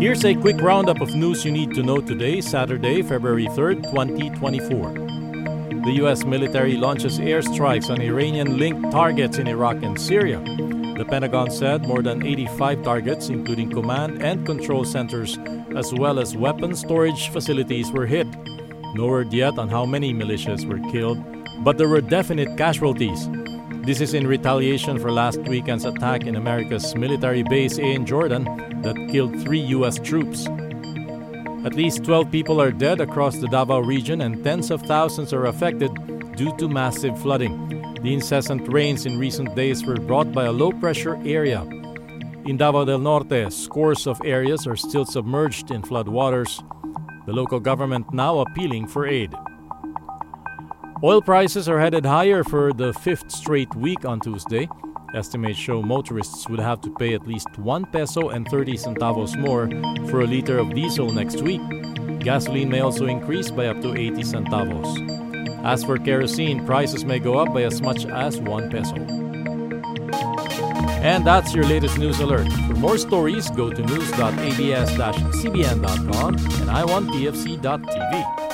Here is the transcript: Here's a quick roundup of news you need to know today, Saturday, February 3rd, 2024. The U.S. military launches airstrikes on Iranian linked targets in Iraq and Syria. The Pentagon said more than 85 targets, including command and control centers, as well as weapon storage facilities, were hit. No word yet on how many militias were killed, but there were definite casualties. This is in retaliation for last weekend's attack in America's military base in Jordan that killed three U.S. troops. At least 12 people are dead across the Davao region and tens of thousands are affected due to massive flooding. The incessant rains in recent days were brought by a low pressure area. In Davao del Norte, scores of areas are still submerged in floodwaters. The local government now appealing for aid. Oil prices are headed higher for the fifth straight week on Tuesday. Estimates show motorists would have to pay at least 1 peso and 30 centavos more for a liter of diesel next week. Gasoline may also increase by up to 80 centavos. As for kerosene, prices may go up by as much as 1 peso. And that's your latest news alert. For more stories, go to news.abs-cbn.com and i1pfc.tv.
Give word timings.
Here's 0.00 0.24
a 0.24 0.34
quick 0.34 0.60
roundup 0.60 1.00
of 1.00 1.14
news 1.14 1.44
you 1.44 1.52
need 1.52 1.74
to 1.74 1.82
know 1.82 2.00
today, 2.00 2.40
Saturday, 2.40 3.02
February 3.02 3.46
3rd, 3.46 3.84
2024. 3.84 4.94
The 5.84 5.92
U.S. 6.02 6.24
military 6.24 6.76
launches 6.76 7.18
airstrikes 7.18 7.90
on 7.90 8.00
Iranian 8.00 8.58
linked 8.58 8.90
targets 8.90 9.38
in 9.38 9.46
Iraq 9.46 9.82
and 9.82 10.00
Syria. 10.00 10.40
The 10.40 11.06
Pentagon 11.08 11.50
said 11.50 11.86
more 11.86 12.02
than 12.02 12.26
85 12.26 12.82
targets, 12.82 13.28
including 13.28 13.70
command 13.70 14.22
and 14.22 14.44
control 14.44 14.84
centers, 14.84 15.38
as 15.76 15.94
well 15.94 16.18
as 16.18 16.36
weapon 16.36 16.74
storage 16.74 17.28
facilities, 17.30 17.92
were 17.92 18.06
hit. 18.06 18.26
No 18.94 19.06
word 19.06 19.32
yet 19.32 19.58
on 19.58 19.68
how 19.68 19.86
many 19.86 20.12
militias 20.12 20.64
were 20.66 20.90
killed, 20.90 21.24
but 21.62 21.78
there 21.78 21.88
were 21.88 22.00
definite 22.00 22.58
casualties. 22.58 23.28
This 23.82 24.02
is 24.02 24.12
in 24.12 24.26
retaliation 24.26 24.98
for 24.98 25.10
last 25.10 25.40
weekend's 25.40 25.86
attack 25.86 26.26
in 26.26 26.36
America's 26.36 26.94
military 26.94 27.42
base 27.42 27.78
in 27.78 28.04
Jordan 28.04 28.44
that 28.82 29.08
killed 29.10 29.40
three 29.42 29.60
U.S. 29.76 29.98
troops. 29.98 30.46
At 31.64 31.74
least 31.74 32.04
12 32.04 32.30
people 32.30 32.60
are 32.60 32.72
dead 32.72 33.00
across 33.00 33.38
the 33.38 33.48
Davao 33.48 33.78
region 33.80 34.20
and 34.20 34.44
tens 34.44 34.70
of 34.70 34.82
thousands 34.82 35.32
are 35.32 35.46
affected 35.46 35.90
due 36.36 36.54
to 36.58 36.68
massive 36.68 37.18
flooding. 37.20 37.68
The 38.02 38.12
incessant 38.12 38.70
rains 38.70 39.06
in 39.06 39.18
recent 39.18 39.56
days 39.56 39.82
were 39.84 39.96
brought 39.96 40.30
by 40.30 40.44
a 40.44 40.52
low 40.52 40.72
pressure 40.72 41.16
area. 41.24 41.62
In 42.44 42.58
Davao 42.58 42.84
del 42.84 42.98
Norte, 42.98 43.50
scores 43.50 44.06
of 44.06 44.20
areas 44.26 44.66
are 44.66 44.76
still 44.76 45.06
submerged 45.06 45.70
in 45.70 45.80
floodwaters. 45.80 46.62
The 47.24 47.32
local 47.32 47.60
government 47.60 48.12
now 48.12 48.40
appealing 48.40 48.88
for 48.88 49.06
aid. 49.06 49.32
Oil 51.02 51.22
prices 51.22 51.66
are 51.66 51.80
headed 51.80 52.04
higher 52.04 52.44
for 52.44 52.74
the 52.74 52.92
fifth 52.92 53.30
straight 53.30 53.74
week 53.74 54.04
on 54.04 54.20
Tuesday. 54.20 54.68
Estimates 55.14 55.58
show 55.58 55.80
motorists 55.80 56.46
would 56.50 56.60
have 56.60 56.82
to 56.82 56.94
pay 56.96 57.14
at 57.14 57.26
least 57.26 57.48
1 57.58 57.86
peso 57.86 58.28
and 58.28 58.46
30 58.48 58.74
centavos 58.74 59.34
more 59.34 59.66
for 60.10 60.20
a 60.20 60.26
liter 60.26 60.58
of 60.58 60.74
diesel 60.74 61.10
next 61.10 61.40
week. 61.40 61.62
Gasoline 62.20 62.68
may 62.68 62.80
also 62.80 63.06
increase 63.06 63.50
by 63.50 63.68
up 63.68 63.80
to 63.80 63.96
80 63.96 64.24
centavos. 64.24 65.64
As 65.64 65.82
for 65.82 65.96
kerosene, 65.96 66.66
prices 66.66 67.06
may 67.06 67.18
go 67.18 67.38
up 67.38 67.54
by 67.54 67.62
as 67.62 67.80
much 67.80 68.04
as 68.04 68.38
1 68.38 68.68
peso. 68.68 68.96
And 71.00 71.26
that's 71.26 71.54
your 71.54 71.64
latest 71.64 71.96
news 71.96 72.20
alert. 72.20 72.52
For 72.68 72.74
more 72.74 72.98
stories, 72.98 73.48
go 73.48 73.70
to 73.70 73.82
news.abs-cbn.com 73.82 76.34
and 76.34 76.68
i1pfc.tv. 76.68 78.49